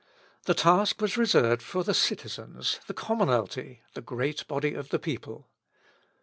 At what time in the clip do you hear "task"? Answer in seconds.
0.55-0.99